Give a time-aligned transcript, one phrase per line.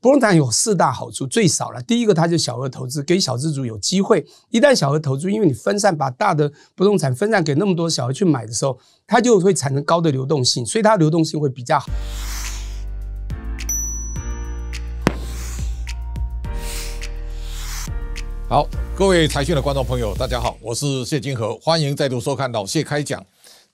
[0.00, 1.82] 不动产有四大好处，最少了。
[1.82, 4.24] 第一个，它就小额投资，给小资族有机会。
[4.50, 11.86] 一旦小额投资，因为你分散把大的不动产分散给那么多小额去买的时候，它就会产生高的流动性，所以它流动性会比较好。
[18.48, 23.20] 好，各位财讯的观众朋友，大家好，我是谢金河，欢迎再度收看老谢开讲。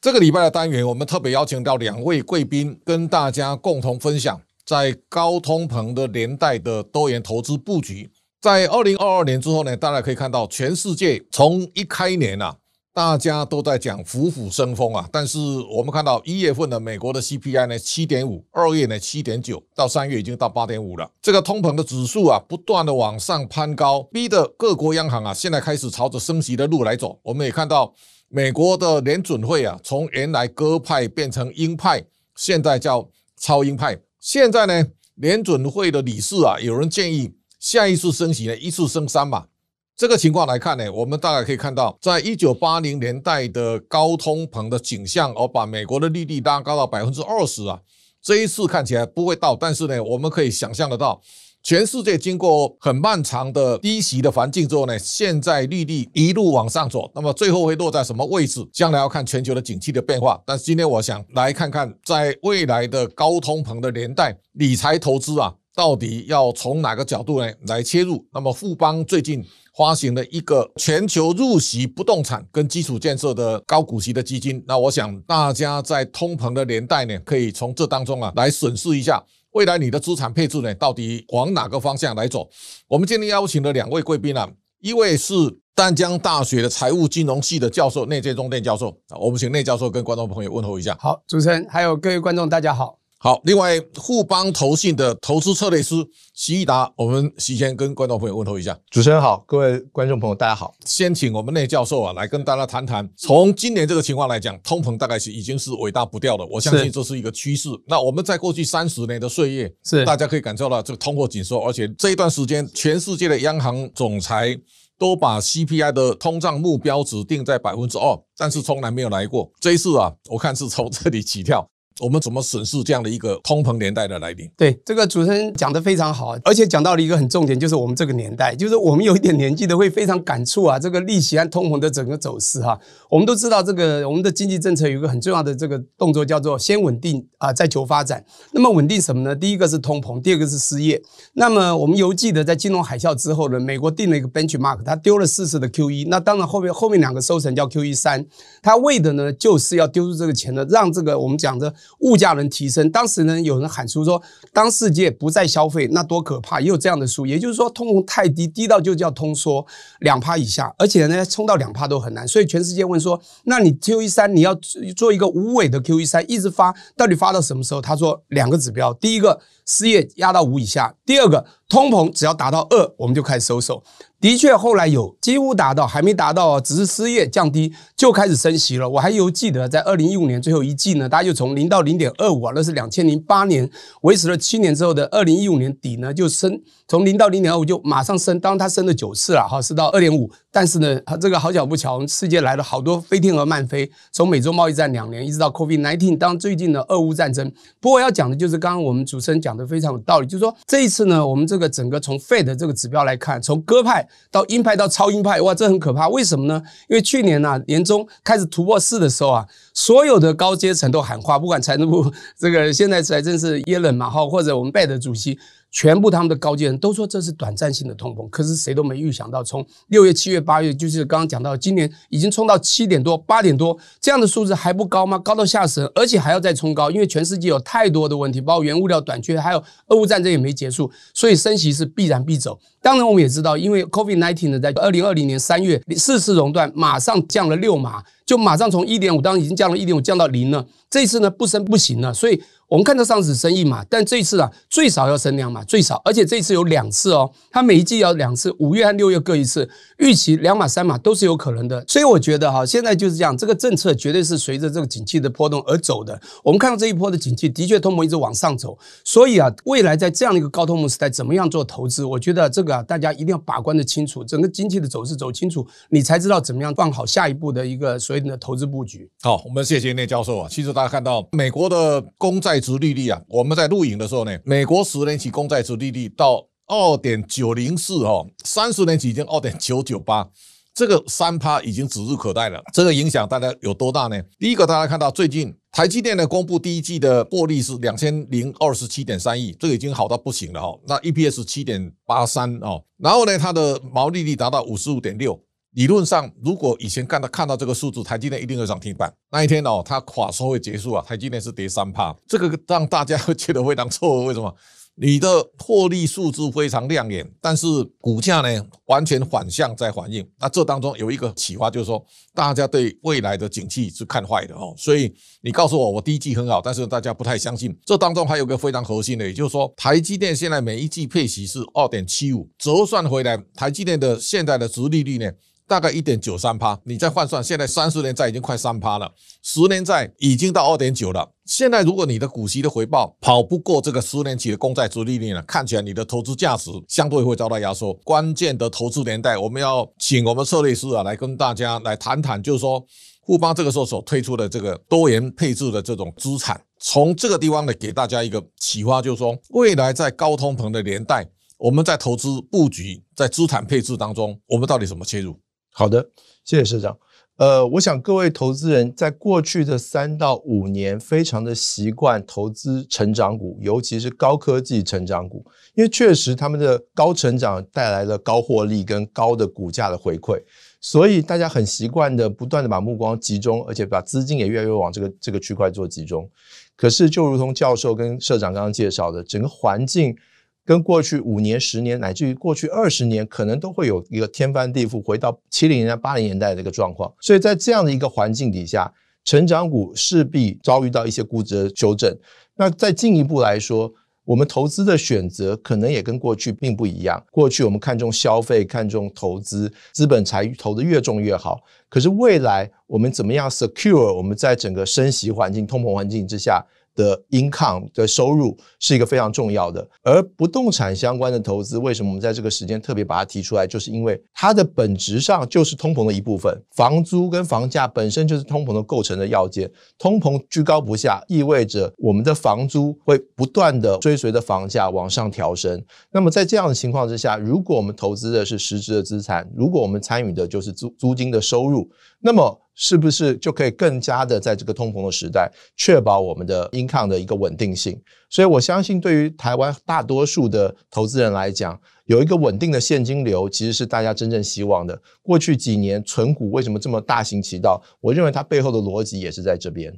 [0.01, 8.11] 这个礼拜的单元，我们特别邀请到两位贵宾，跟大家共同分享在高通膨的年代的多元投资布局。
[8.41, 12.57] 在二零二二年之后呢，大家可以看到，全世界从一开年啊。
[12.97, 15.37] 大家都在讲虎虎生风啊，但是
[15.69, 21.11] 我们看到一月份的美国的 CPI 呢七点五，二月呢七点九，到三月已经到八点五了。
[21.21, 27.19] 这个通膨的指数啊，不断的往上攀高，逼得各国央行啊，现在开始朝着升息的路来走。
[27.25, 27.93] 我们也看到
[28.29, 32.01] 美国的联准会啊，从原来鸽派变成鹰派，
[32.37, 33.09] 现在叫
[33.41, 33.99] 超鹰派。
[34.25, 39.49] 现在呢，联准会的理事啊，有人建议下一次升息呢，一次升三码。
[39.95, 47.79] 这个情况来看呢，我们大概可以看到，在一九八零年代的高通膨的景象，而把美国的利率拉高到百分之二十啊，
[48.23, 51.21] 这一次看起来不会到，但是呢，我们可以想象得到，
[51.65, 58.63] 全世界经过很漫长的低息的环境之后呢，现在利率一路往上走，那么最后会落在什么位置？
[58.71, 60.39] 将来要看全球的景气的变化。
[60.45, 68.23] 但是今天我想来看看，在未来的高通膨的年代，理财投资啊，到底要从哪个角度呢来切入？
[68.31, 69.43] 那么富邦最近。
[69.77, 74.63] 发行了一个全球入息不动产跟基础建设的高股息的基金。
[74.69, 79.21] 那我想大家在通膨的年代呢，可以从这当中啊来审视一下
[79.55, 82.49] 未来你的资产配置呢，到底往哪个方向来走。
[82.89, 84.49] 我们今天邀请了两位贵宾啊，
[84.81, 85.33] 一位是
[85.77, 89.17] 淡江大学的财务金融系的教授内建中电教授啊。
[89.17, 90.97] 我们请内教授跟观众朋友问候一下。
[90.99, 92.99] 好，主持人还有各位观众，大家好。
[93.25, 95.95] 好，另外互邦投信的投资策略师
[96.35, 98.79] 席益达，我们席先跟观众朋友问候一下。
[98.91, 100.75] 主持人好，各位观众朋友大家好。
[100.85, 107.71] 先请我们内教授啊来跟大家谈谈，从今年这个情况来讲，通膨大概是已经是尾大不掉了，我相信这是一个趋势。
[107.87, 114.55] 那我们在过去三十年的岁月，是大家可以感受到这个通货紧缩，而且这一段时间，全世界的央行总裁
[114.99, 119.51] 都把 CPI 的通胀目标指定在百分之二，但是从来没有来过。
[119.61, 121.67] 这一次啊，我看是从这里起跳。
[122.01, 124.51] 我们怎么审视这样的一个通膨年代的来临？
[124.57, 132.77] 对，这个主持人讲得非常好，而且讲到了一个很重点，就是我们这个年代，就是我们有一点年纪的会非常感触啊，这个利息和通膨的整个走势哈。
[133.09, 138.25] 我们都知道，这个我们的经济政策有一个很重要的这个动作，叫做先稳定啊，再求发展。
[138.51, 139.37] 那么稳定什么呢？
[139.37, 141.01] 第一个是通膨，第二个是失业。
[141.35, 148.27] 那么我们犹记得在金融海啸之后呢，美国定了一个 benchmark，它丢了四次的 QE，那当然后面后面两个收成叫 QE 三，
[148.61, 152.65] 它为的呢就是要丢出这个钱呢，让这个我们讲的物价能提。
[152.69, 154.21] 升，当时呢，有人喊出说，
[154.53, 156.61] 当世界不再消费，那多可怕！
[156.61, 159.65] 也有这样的书，也就是说，通膨太低，低到就叫通缩，
[160.01, 162.27] 两趴以下，而且呢，冲到两趴都很难。
[162.27, 164.55] 所以全世界问说，那你 QE 三，你要
[164.97, 167.81] 做一个无尾的 QE 三，一直发，到底发到什么时候？
[167.81, 173.83] 他说两个指标，第一个失业压到五以下，第二个通膨只要达到二，我们就开始收手。
[174.21, 178.89] 的确，后来有几乎达到，还没达到，只是失业降低就开始升息了。
[178.89, 183.69] 我还犹记得，在二零一五年最后一季呢，大家就从零到零点二五啊，那是两千零八年
[184.03, 186.59] 维持了七年之后的二零一五年底呢，就升
[186.89, 190.31] 从零到零点二五就马上升，当然它升了九次了哈，是到二点五。
[190.51, 197.53] 但是呢，这个好巧不巧，世界来了好多飞天鹅慢飞，从美洲贸易战两年一直到 COVID-19，当最近的俄乌战争。
[197.79, 204.07] 不过要讲的就是刚刚我们主持人讲的非常有道理，就是说这一次呢，我们这个整个从 Fed 这个指标来看，从鸽派。
[204.31, 206.09] 到鹰派到超鹰派，哇，这很可怕。
[206.09, 206.63] 为什么呢？
[206.89, 215.39] 因为去年呢、年终开始突破四的时候啊，所有的高阶层都喊话，不管财政部这个现在财政是耶伦嘛，哈，或者我们拜的主席。
[215.75, 225.19] 全部他们的高阶人都说这是短暂性的通膨，可是谁都没预想到，从六月、七月、八月，就是刚刚讲到，今年已经冲到七点多、八点多这样的数字还不高吗？
[225.19, 232.57] 高到吓死人，而且还要再冲高，因为全世界有太多的问题，包括原物料短缺，还有俄乌战争也没结束，所以升息是必然必走。
[232.81, 240.67] 当然，我们也知道，因为 COVID-19 呢，在二零二零年三月四次熔断，马上降了六码，就马上从一点五，当然已经降了一点五，降到零了。
[240.89, 242.43] 这一次呢，不升不行了，所以。
[242.67, 249.69] 我们看到上次升一码，但这一次啊，最少要升两码，最少，而且这一次有两次哦，它每一季要两次，五月和六月各一次，
[249.99, 256.19] 预期两码三码都是有可能的，所以我觉得哈，现在就是这样，这个政策绝对是随着这个景气的波动而走的。
[256.43, 262.05] 我们看到这一波的景气，的确通膨一直往上走，所以啊，未来在这样的一个高通膨时代，怎么样做投资？
[262.05, 269.11] 我觉得这个啊，大家一定要把关的清楚，整个经济的走势走清楚，你才知道怎么样放好下一步的一个所所谓的投资布局。
[269.23, 270.49] 好，我们谢谢聂教授啊。
[270.49, 280.29] 其实大家看到美国的公债值利率啊，我们在录影的时候呢，美国十年期公债值利率到二点九零四哦，三十年期已经二点九九八。
[280.73, 284.21] 这个三趴已经指日可待了，这个影响大家有多大呢？
[284.39, 290.77] 第一个，大家看到最近台积电呢公布第一季的获利是两千零二十七点三亿，这个已经好到不行了哈。
[290.87, 295.37] 那 EPS 七点八三哦，然后呢，它的毛利率达到五十五点六。
[295.75, 299.13] 理论上，如果以前看到看到这个数字，台积电一定会涨停板。
[299.31, 304.55] 那一天哦，它垮收会结束啊，台积电是跌三趴，这个让大家会觉得非常错愕，为什么？
[304.97, 307.67] 你的获利数字非常亮眼，但是
[307.99, 310.25] 股价呢完全反向在反应。
[310.39, 312.01] 那这当中有一个启发，就是说
[312.33, 314.73] 大家对未来的景气是看坏的哦。
[314.77, 317.77] 所以你告诉我，我第一季很好，但是大家不太相信。
[317.85, 325.29] 这当中还有个非常核心的，也就是说，台积电现在每一季配息是二点七五，折算回来，台积电的现在的殖利率呢？
[325.67, 329.11] 大概一点九三趴，你再换算，现在三十年债已经快三趴了，
[329.43, 331.29] 十年债已经到二点九了。
[331.47, 337.95] 现在如果你的股息的回报跑不过这个十年期的公债殖利率呢，看起来你的投资价值相对会遭到压缩。
[338.05, 342.85] 关键的投资年代，我们要请我们策略师啊来跟大家来谈谈，就是说
[343.27, 351.27] 富邦这个时候所推出的这个多元配置的这种资产，从这个地方呢给大家一个启发，就是说未来在高通膨的年代，
[351.57, 355.39] 我们在投资布局在资产配置当中，我们到底怎么切入？
[355.77, 356.09] 好的，
[356.45, 356.97] 谢谢社长。
[357.37, 365.45] 呃，我想各位投资人在过去的三到五年，非常的习惯投资成长股，尤其是高科技成长股，
[365.75, 370.41] 因为确实他们的高成长带来了高获利跟高的股价的回馈，
[370.81, 376.31] 所以大家很习惯的不断的把目光集中，而且把资金也越来越往这个这个区块做集中。
[376.77, 380.17] 可是，就如同教授跟社长刚刚介绍的，整个环境。
[380.65, 387.13] 跟过去五年、十年，乃至于过去二十年，可能都会有一个天翻地覆，回到七零年代、八零年代的一个状况。
[387.21, 388.91] 所以在这样的一个环境底下，
[389.25, 392.17] 成长股势必遭遇到一些估值的修正。
[392.57, 393.93] 那再进一步来说，
[394.25, 397.23] 我们投资的选择可能也跟过去并不一样。
[397.31, 401.61] 过去我们看重消费、看重投资，资本财投的越重越好。
[401.91, 406.65] 可是未来我们怎么样 secure 我们在整个升息环境、通膨环境之下，
[406.95, 413.67] 的 income 的收入是一个非常重要的，而不动产相关的投资，为什么我们在这个时间特别把它提出来？
[413.67, 419.71] 就是因为它的本质上就是通膨的一部分，房租跟房价本身就是通膨的构成的要件。
[419.99, 425.83] 通膨居高不下，意味着我们的房租会不断的追随着房价往上调升。
[426.11, 431.89] 那么在这样的情况之下，如果我们投资的是实质的资产，如果我们参与的就是租租金的收入，
[432.27, 438.01] 那么是不是就可以更加的在这个通膨的时代，确保我们的 income 的一个稳定性？
[438.31, 444.99] 所以我相信，对于台湾大多数的投资人来讲，有一个稳定的现金流，其实是大家真正希望的。
[445.23, 447.83] 过去几年存股为什么这么大行其道？
[448.01, 449.95] 我认为它背后的逻辑也是在这边。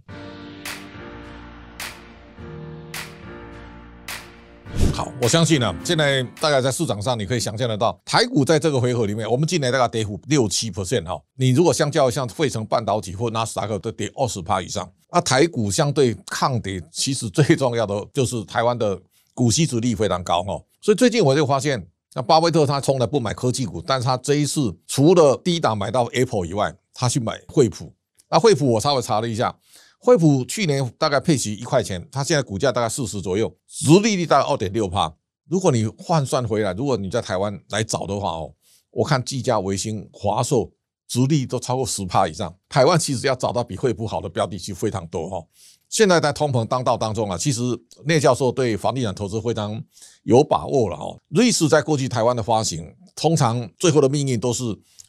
[4.96, 11.20] 好，我相信呢、啊，现在大概在市场上，你可以想象得到，台股在这个回合里面，我们进来大概跌幅六七 percent 哈。
[11.34, 18.98] 你如果相较像费城半导体或纳斯达克都跌二十趴以上，那台股相对抗跌，其实最重要的就是台湾的
[19.34, 20.58] 股息殖利率非常高哈。
[20.80, 27.92] 所以最近我就发现，那巴菲特他从来不买科技股，但是他这一次除了低档买到 Apple 以外，他去买惠普。
[28.30, 29.54] 那惠普我稍微查了一下。
[29.98, 35.12] 惠普去年大概配息一块钱，它现在股价大概四十左右，殖利率大概二点六趴。
[35.48, 38.52] 如果你换算回来，如果你在台湾来找的话哦，
[38.90, 40.70] 我看技嘉、维新、华硕
[41.08, 42.54] 殖利都超过十趴以上。
[42.68, 45.44] 台湾其实要找到比惠普好的标的其实非常多哈。
[45.88, 47.62] 现在在通膨当道当中啊，其实
[48.04, 49.82] 聂教授对房地产投资非常
[50.24, 51.20] 有把握了哦。
[51.30, 54.62] 瑞士在过去台湾的发行，通常最后的命运都是。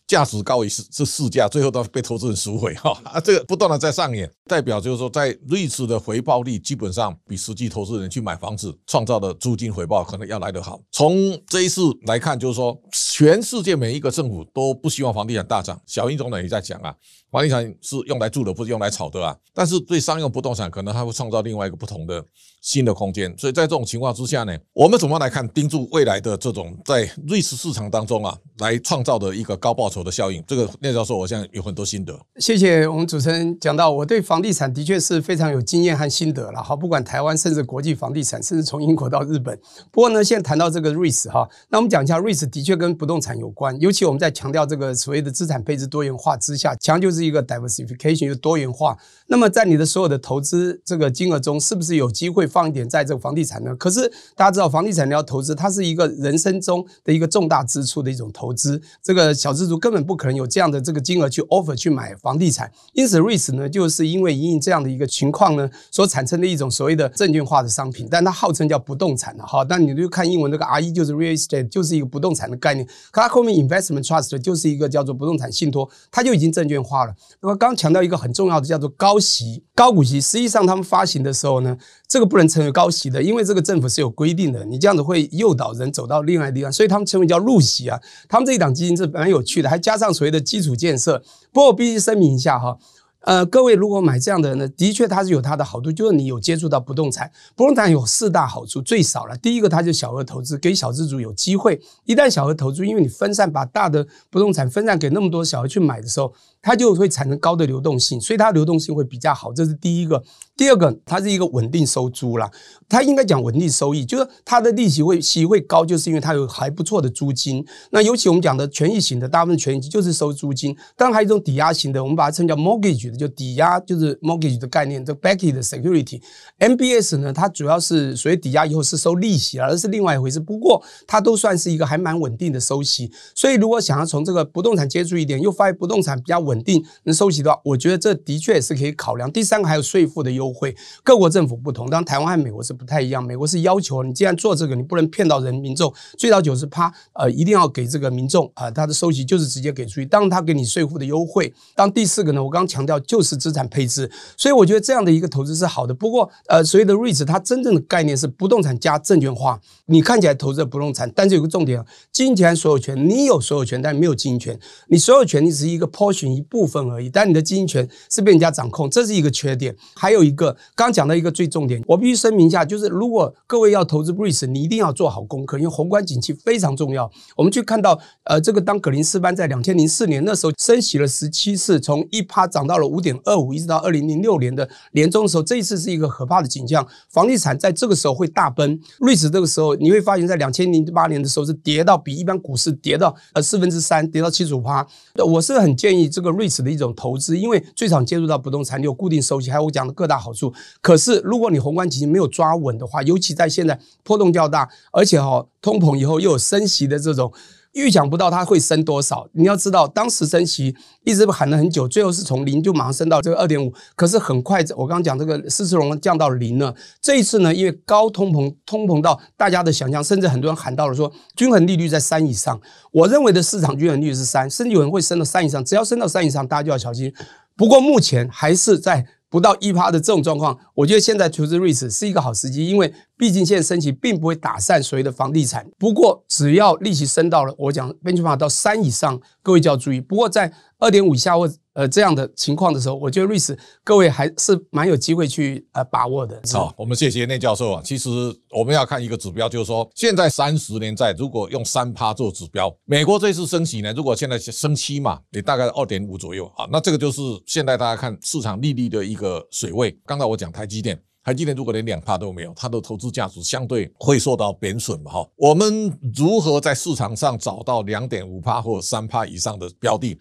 [0.07, 3.19] 价值高于市是市价，最后都被投资人赎回哈 啊！
[3.19, 10.79] 这个不断的在上演，代表就是说，在瑞士的回报率基本上比实际投资人去买房子创造的租金回报可能要来得好。
[10.91, 15.79] 从这一次来看，就是说，全世界每一个政府都不希望房地产大涨。
[15.85, 16.95] 小英总统也在讲啊，
[17.31, 19.35] 房地产是用来住的，不是用来炒的啊。
[19.53, 22.23] 但是对商用不动产，可能它会创造另外一个不同的
[22.61, 23.33] 新的空间。
[23.37, 32.17] 所以在这种情况之下呢，我们怎么来看盯住未来的这种在瑞士市场当中啊，来创造的一个高报酬的效应，这个聂教授，我现在有很多心得。
[32.37, 36.61] 谢谢我们主持人讲到，我对房地产的确是非常有经验和心得了。
[36.63, 39.59] 好，不管台湾，甚至国际房地产，甚至从英国到日本。
[39.91, 48.97] 不过呢，现在谈到这个瑞士哈，那我们讲一下瑞士的确跟不动产有关，尤其我们在强调这个所谓的资产配置多元化之下，强就是是一个 diversification，就是多元化。
[49.27, 53.75] 那么在你的所有的投资这个金额中，是不是有机会放一点在这个房地产呢？
[53.75, 62.71] 可是大家知道，房地产你要投资，它是一个人生中的一个重大支出的一种投资，这个小资族根本不可能有这样的这个金额去 offer 去买房地产。
[62.93, 69.65] 因此，REITs 呢，就是因为因应这样的一个情况呢，所产生的一种所谓的证券化的商品，但它号称叫不动产的哈。
[69.65, 72.87] 但你就看英文这个 RE 就是 real estate，就是一个不动产的概念。
[73.11, 77.06] 可它后面 investment trust 就是一个叫做不动产信托，它就已经证券化了。
[77.41, 87.99] 那么刚强调一个很重要的叫做高息、高股息，实际上他们发行的时候呢，这个不能称为高息的，因为这个政府是有规定的，你这样子会诱导人走到另外地方，所以他们称为叫入息啊。
[88.27, 91.21] 他们这一档基金是蛮有趣的，还加上所谓的基础建设。
[91.51, 92.77] 不过我必须声明一下哈。
[93.21, 97.29] 呃，各位如果买这样的呢，的确它是有它的好处，就是你有接触到不动产。
[97.55, 101.81] 不动产有四大好处，最少了，第一个它就小额投资，给小资主有机会。
[102.05, 106.33] 一旦小额投资，因为你分散把大的不动产分散给那么多小额去买的时候。
[106.59, 110.21] 它就会产生高的流动性，所以它流动性会比较好，这是第一个。
[110.57, 112.49] 第二个，它是一个稳定收租啦，
[112.89, 117.63] 它应该讲稳定收益，就是它的利息会息会高，就是因为它有还不错的租金。
[117.91, 126.19] 那尤其我们讲的权益型的，大部分权益就是收租金，当然还有一种抵押型的，我们把它称叫 mortgage 的，就抵押就是 mortgage 的概念，这 backing 的 security。
[126.57, 130.39] MBS 呢，它主要是所谓抵押以后是收利息，而是另外一回事。
[130.39, 136.47] 不过它都算是一个还蛮稳定的收息，所以如果想要从这个不动产接触一点，又发现不动产比较。
[136.47, 139.29] 稳定能收息的话，我觉得这的确也是可以考量。
[139.29, 143.23] 第三个还有税负的优优惠，各国政府不同，当然台湾和美国是不太一样。
[143.23, 150.05] 美国是要求你既然做这个，你不能骗到人民众，最少九十趴，呃，一定要给这个民众啊，他的收息就是直接给出去。
[150.05, 151.53] 当然他给你税负的优惠。
[151.75, 155.93] 当第四个呢，我刚强调就是资产配置，所以我觉得这样的一个投资是好的。
[155.93, 159.59] 不过呃，所谓的 REITs 它真正的概念是不动产加证券化。
[159.87, 164.57] 你看起来投资的不动产，但是有个重点啊，经营权所有权，你有所有权，但没有经营权。
[164.87, 169.75] 你所有权你只是一个 portion 一部分而已，但你的经营权是被人家掌控，这是一个缺点。
[169.95, 177.11] 还有一个，刚讲到一个最重点，我必须声明一下，就是如果各位要投资 REITs，你一定要做好功课，因为宏观景气非常重要。
[177.35, 189.75] 我们去看到，呃，这个当格林斯潘在两千零四年那时候升息了十七次，从一趴涨到了五点二五，一直到二零零六年的年中的时候，这一次是一个可怕的景象，房地产在这个时候会大崩瑞士这个时候。
[189.75, 194.85] 你会发现在两千零八年的时候是跌到比一般股市跌到呃四分之三，跌到七十五趴。
[195.25, 200.53] 我是很建议这个瑞士的一种投资，因为最早接触到不动产，你有固定收息，还有我讲的各大好处。
[200.81, 207.31] 可是如果你宏观基金没有抓稳的话，尤其在现在波动较大，而且哈通膨以后又有升息的这种。
[207.73, 213.71] 预想不到它会升多少，你要知道，当时升息一直喊了很久，最后是从零就马上升到这个二点五。
[213.95, 216.73] 可是很快，我刚刚讲这个四次融降到零了。
[216.99, 222.59] 这一次呢，因为高通膨，通膨到大家的想象，甚至很多人喊到了说均衡利率在三以上。
[222.91, 225.63] 我认为的市场均衡利率是三，甚至有人会升到三以上。
[225.63, 227.13] 只要升到三以上，大家就要小心。
[227.55, 229.05] 不过目前还是在。
[229.29, 235.67] 不到一趴的这种状况，我觉得现在投资瑞士是一个好时机，因为毕竟现在升息并不会打散所谓的房地产。
[235.77, 239.99] 不过只要利息升到了，我讲 benchmark 到三以上，各位就要注意。
[239.99, 246.39] 不过在二点五以下或呃这样的情况的时候，我觉得瑞士各位还是蛮有机会去呃把握的。
[246.53, 247.81] 好，我们谢谢内教授啊。
[247.83, 248.09] 其实
[248.55, 259.97] 我们要看一个指标，就是说现在三十年债如果用三趴做指标，美国这次升息呢，如果现在升七嘛，也大概二点五左右啊，那这个就是现在大家看市场利率的一个水位。
[260.05, 261.01] 刚才我讲台积电。
[261.27, 265.11] 台积电如果连两帕都没有，它的投资价值相对会受到贬损嘛？
[265.11, 270.17] 哈，我们如何在市场上找到两点五帕或三帕以上的标的？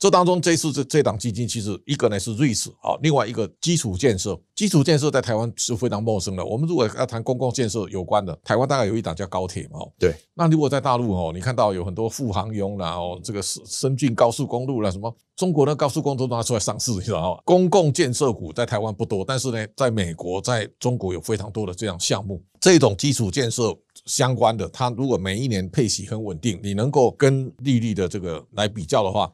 [0.00, 4.40] 这当中，这次这这档基金其实一个呢是 REITs 啊，另外一个基础建设。
[4.56, 6.44] 基础建设在台湾是非常陌生的。
[6.44, 9.78] 我们如果要谈公共建设有关的，台湾大概有一档叫高铁嘛。
[9.98, 10.14] 对。
[10.32, 17.42] 那如果在大陆哦，你看到有很多富航雍啦，哦，这个深深圳高速公路啦，什么中国的高速公路都拿出来上市，你知道吗？
[17.44, 22.42] 公共建设股在台湾不多，但是呢，在美国、在中国有非常多的这样项目。
[22.58, 23.76] 这种基础建设
[24.06, 29.30] 相关的，它如果每一年配息很稳定，你能够跟利率的这个来比较的话。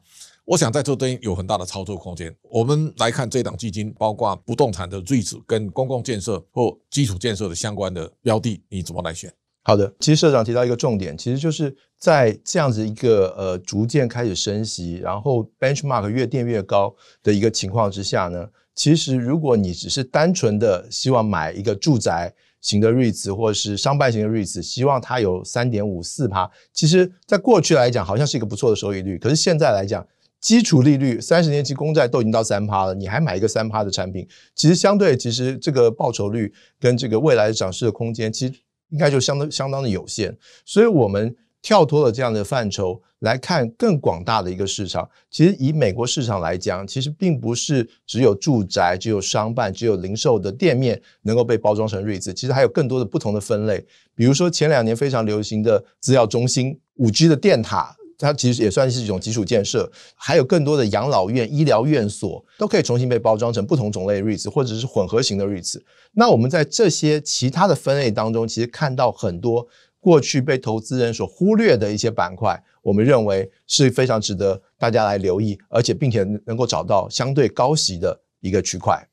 [0.47, 2.33] 我想在这边有很大的操作空间。
[2.43, 9.29] 我们来看这档基金，包括不动产的 REITs 跟公共建设或基础建设的相关的标的，你怎么来选？
[9.63, 30.07] 好的，其实社长提到一个重点，其实就是在这样子一个呃逐渐开始升息，然后 benchmark 越垫越高的一个情况之下呢，其实如果你只是单纯的希望买一个住宅型的 REITs 或是商办型的 REITs，希望它有三点五四趴，其实在过去来讲好像是一个不错的收益率，可是现在来讲。
[30.39, 34.25] 基础利率三十年期公债都已经到三趴了，你还买一个三趴的产品，
[34.55, 38.53] 其实相对其实这个报酬率跟这个未来的涨势的空间，其实
[38.89, 40.37] 应该就相当相当的有限。
[40.63, 45.09] 所以我们跳脱了这样的范畴来看更广大的一个市场。
[45.29, 53.83] 其实以美国市场来讲，其实并不是只有住宅、只有商办、只有零售的店面能够被包装成 REITs，其实还有更多的不同的分类。
[54.15, 57.96] 比如说前两年非常流行的资料中心、五 G 的电塔。
[58.17, 65.79] 它其实也算是一种基础建设，还有更多的养老院、医疗院所都可以重新被包装成不同种类的 REITs，或者是混合型的 REITs。
[66.13, 69.67] 那我们在这些其他的分类当中，其实看到很多
[69.99, 79.07] 过去被投资人所忽略的一些板块，我们认为是非常值得大家来留意，而且并且能够找到相对高息的一个区块。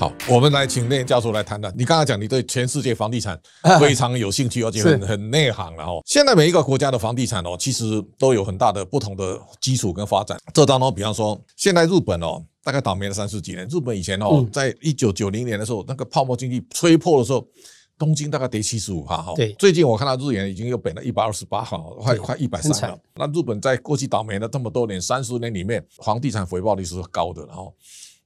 [0.00, 1.70] 好，我们来请那教授来谈谈。
[1.76, 3.38] 你刚才讲你对全世界房地产
[3.78, 6.00] 非常有兴趣，而且很很内行了哦。
[6.06, 10.38] 现在每一个国家的房地产哦，其实都有很大的不同的基础跟发展。
[10.54, 13.68] 这当中，比方说，现在日本哦，大概倒霉了三十几年。
[13.68, 17.46] 日本以前哦，在一九九零年的时候，那个泡沫经济吹破的时候，
[17.98, 19.34] 东京大概跌七十五哈。
[19.36, 22.98] 对，最近我看到日元已经又贬了一百二十八哈，快快一百三了。
[23.16, 27.74] 那日本在过去倒霉了这么多年，三十年里面，房地产回报率是高的，然后。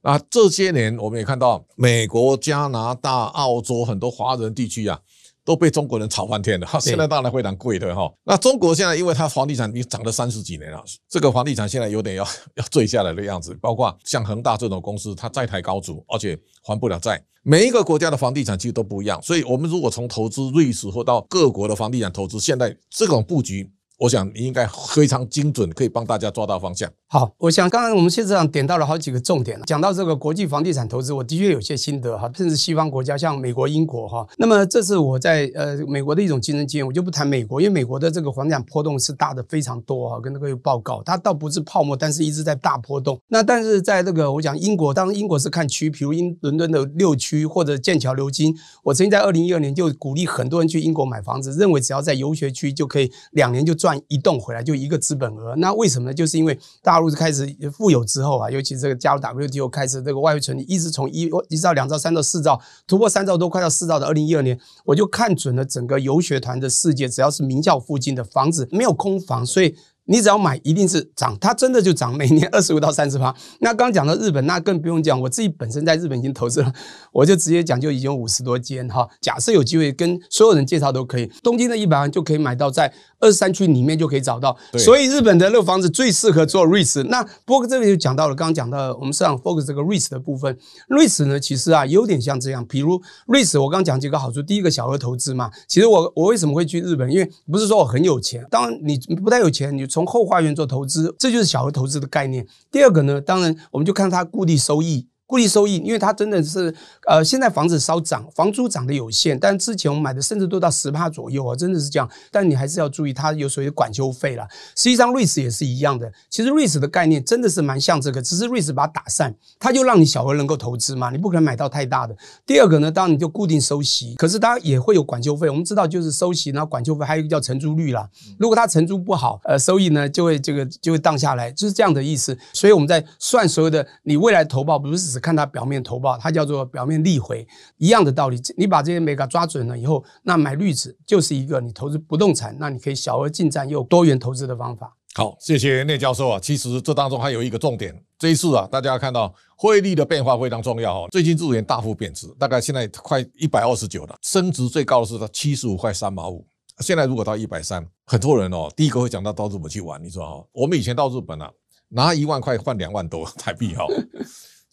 [0.05, 5.01] 啊，这些年我们也看到，美国、加拿大、澳洲很多华人地区啊，
[5.47, 6.69] 都被中国人炒翻天了。
[6.79, 8.13] 现在当然非常贵的哈。
[8.23, 12.25] 那中国现在因为它房地产已经涨了三十几年了，这个房地产现在有点要
[12.57, 13.55] 要坠下来的样子。
[13.63, 17.19] 包括像恒大这种公司，它债台高筑，而且还不了债。
[17.43, 23.73] 每一个国家的房地产其实都不一样，所以我们如果从投资瑞士或到各国的房地产投资，现在这种布局。
[23.99, 26.91] 我想你应该非常精准，可以帮大家抓到方向。
[27.07, 34.27] 好，我想刚刚我们谢市长点到了好几个重点，讲到这个国际房地产投资，我的确有些心得哈，甚至西方国家像美国、英国哈。
[34.37, 43.21] 那么这是我在呃美国的一种亲身经验，我就不谈美国，因为美国的这个房地产波动是大的非常多哈，跟那个有报告，它倒不是泡沫，但是一直在大波动。
[43.29, 54.63] 那但是在这个我讲英国，当然英国是看区，比如英伦敦的六区或者剑桥、牛津，我曾经在二零一二年就鼓励很多人去英国买房子，认为只要在游学区就可以两年就赚一栋回来。
[54.63, 56.15] 就一个资本额，那为什么呢？
[56.15, 69.77] 就是因为大陆是开始富有之后啊，尤其这个加入 WTO 开始这个外汇存底，一直从一一兆、两兆、三兆、四兆，突破三兆多，快到四兆的二零一二年，我就看准了整个游学团的世界，只要是名校附近的房子没有空房，所以。
[70.07, 73.35] 你只要买，一定是涨，它真的就涨，每年 二十五到三十趴。
[73.61, 76.73] 那刚讲到日本，那更不用讲，我自己本身在日本已经投资了，
[77.13, 79.09] 我就直接讲，就已经有五十多间哈。
[79.21, 84.55] 假设有机会跟所有人介绍都可以，东京的一百万就可以买到，在二十三区里面就可以找到。
[84.79, 87.05] 所以日本的那个房子最适合做 REITs。
[87.05, 90.55] 那不过这里就讲到了，刚刚讲到我们市场 focus 这个 REITs 的部分
[90.91, 95.51] ，REITs 呢其实啊有点像这样，比如 REITs 我刚刚讲几个好处，第一个小额投资嘛。
[95.67, 97.11] 其实我我为什么会去日本？
[97.11, 100.65] 因为不是说我很有钱，当然你不太有钱，你从后花园做。
[100.67, 102.45] 投资，这就是小额投资的概念。
[102.73, 105.07] 第二个呢，当然我们就看它固定收益。
[105.35, 106.73] 固定收益，因为它真的是，
[107.09, 112.09] 呃，现在房子稍涨，房租涨得有限，但之前我们买的甚至都到十帕左右啊，真的是这样。
[112.31, 114.47] 但你还是要注意，它有所谓的管修费了。
[114.77, 116.09] 实际上，REITs 也是一样的。
[116.31, 122.17] 其实 REITs 的概念真的是蛮像这个，只是 REITs 把它打散，它就让你小额能够投资嘛，你不可能买到太大的。
[122.47, 125.51] 第二个呢，当然你就固定收息，可是它也会有管修费。
[125.51, 128.09] 我们知道就是收息，然后管修费，还有一个叫承租率啦。
[128.39, 132.39] 如果它承租不好，呃，收益呢就会这个就会荡下来，就是这样的意思。
[132.53, 135.95] 所以我们在算所有的你未来投保，不是只看它表面投。
[136.21, 137.47] 它叫做表面利回，
[137.79, 138.37] 一样的道理。
[138.59, 144.95] 你把这些眉角抓准了以后，那买绿纸就是一个你投资不动产，那你可以小额进占又多元投资的方法。
[145.15, 146.41] 好，谢谢聂教授啊。
[146.41, 151.09] 其实这当中还有一个重点，这一次啊，大家看到汇率的变化非常重要哦。
[151.13, 156.45] 最近日元大幅贬值，大概现在快一百二十九了，升值最高的是到七十五块三毛五。
[156.81, 160.03] 现在如果到一百三，很多人哦，第一个会讲到到日本去玩。
[160.03, 161.49] 你说哦，我们以前到日本啊，
[161.89, 163.87] 拿一万块换两万多台币哈。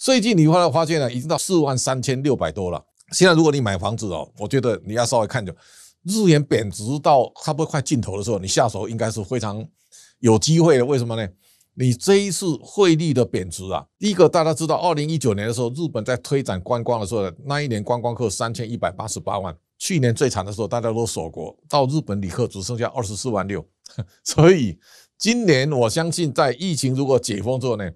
[0.02, 2.84] 最近你后来发现呢，已经到四万三千六百多了。
[3.12, 5.56] 现在如果你买房子哦，我觉得你要稍微看着，
[6.06, 9.64] 日元贬值到差不多快尽头的时候，你下手应该是非常
[10.18, 10.84] 有机会的。
[10.84, 11.30] 为什么呢？
[11.76, 19.56] 你这一次汇率的贬值啊，第一个大家知道，二零一九年的时候，日本在推展观光的时候，那一年观光客三千一百八十八万。
[19.78, 23.64] 去年最惨的时候，大家都锁国，到日本旅客只剩下二十四万六。
[24.26, 24.80] 所以
[25.20, 27.88] 今年我相信，在疫情如果解封之后呢，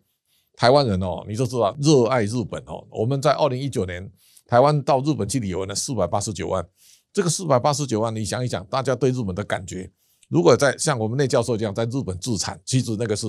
[0.55, 2.85] 台湾人哦，你就知道热爱日本哦。
[2.89, 4.09] 我们在二零一九年，
[4.47, 6.65] 台湾到日本去旅游呢，四百八十九万。
[7.13, 9.89] 这个四百八十九万，你想一想，大家对日本的感觉，
[10.27, 13.27] 如果在像我们内教授这样在日本自产，其实那个是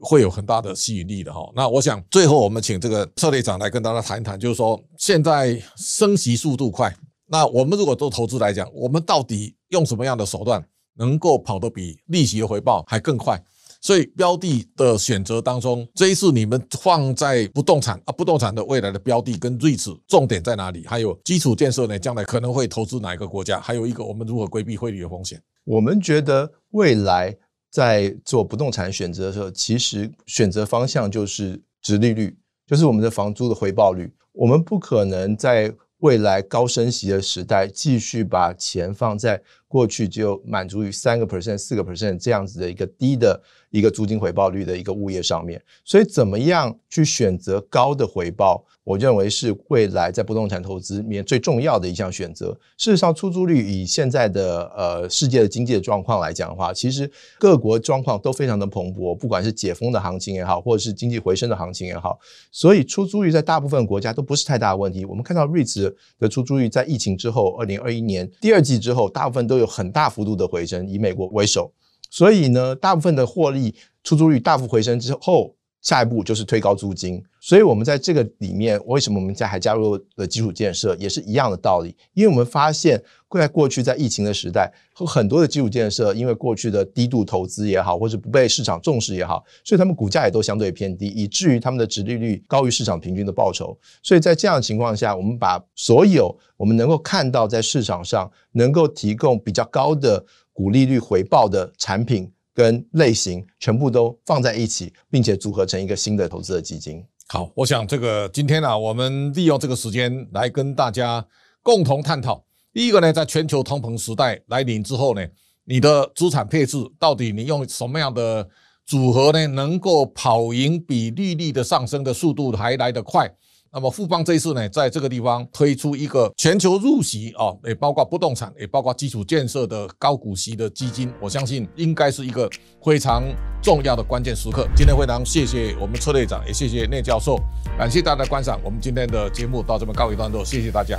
[0.00, 1.46] 会有很大的吸引力的哈。
[1.54, 6.94] 那我想最后我们请这个策略长来跟大家谈一谈，就是说现在升息速度快，
[7.26, 13.38] 那我们如果做投资来讲，我们到底用什么样的手段能够跑得比利息的回报还更快？
[13.86, 20.84] 所以标的的选择当中，这一次你们放在不动产啊，不动产的未来的标的跟 REITs 重点在哪里？
[20.88, 23.60] 还有基础建设呢，将来可能会投资哪一个国家？
[23.60, 25.40] 还有一个，我们如何规避汇率的风险？
[25.62, 27.32] 我们觉得未来
[27.70, 34.12] 在做不动产选择的时候，其实选择方向就是殖利率，就是我们的房租的回报率。
[34.32, 39.40] 我们不可能在未来高升息的时代，继续把钱放在
[39.76, 45.62] 过去就满足于三个 percent、四个 percent 这样子的一个低的一个租金回报率的一个物业上面。
[45.84, 48.64] 所以，怎么样去选择高的回报？
[48.82, 52.56] 我认为是未来在不动产投资里面最重要的一项选择。
[52.78, 62.16] 事实上，出租率以现在的呃世界的经济的状况来讲的话，其实各国状况都非常的蓬勃，不管是解封的行情也好，或者是经济回升的行情也好，
[62.52, 65.04] 所以出租率在大部分国家都不是太大的问题。
[65.04, 71.72] 我们看到 REIT 的出租率在疫情之后，二零二一年第二季之后，大部分都有很大幅度的回升，以美国为首。
[72.08, 73.74] 所以呢，大部分的获利
[74.04, 75.55] 出租率大幅回升之后。
[75.82, 81.94] 下一步就是推高租金，所以我们在这个里面，为什么我们家还加入了基础建设，也是一样的道理。
[82.14, 93.78] 因为我们发现，在过去在疫情的时代，和很多的基础建设，因为过去的低度投资也好，或者不被市场重视也好，所以他们股价也都相对偏低，以至于他们的殖利率高于市场平均的报酬。
[94.02, 102.32] 所以在这样的情况下，我们把所有我们能够看到在市场上能够提供比较高的股利率回报的产品。
[102.56, 107.04] 跟类型全部都放在一起，并且组合成一个新的投资的基金。
[107.28, 111.22] 好，我想这个今天啊，我们利用这个时间来跟大家
[111.62, 112.42] 共同探讨。
[112.72, 115.22] 第一个呢，在全球通膨时代来临之后呢，
[115.64, 118.48] 你的资产配置到底你用什么样的
[118.86, 123.30] 组合呢，能够跑赢比利率的上升的速度还来得快？
[123.76, 132.48] 那么富邦这一次呢，在这个地方推出一个全球入席啊，也包括不动产，也包括基础建设的高股息的基金，我相信应该是一个
[132.82, 133.24] 非常
[133.62, 134.66] 重要的关键时刻。
[134.74, 137.38] 今天非常谢谢我们车队长，也谢谢聂教授，
[137.76, 138.58] 感谢大家的观赏。
[138.64, 140.98] 我们今天的节目到这边告一段落，谢谢大家，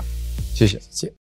[0.54, 1.12] 谢，谢谢。